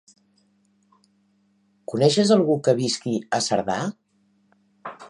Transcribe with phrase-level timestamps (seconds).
[1.93, 3.79] Coneixes algú que visqui a Cerdà?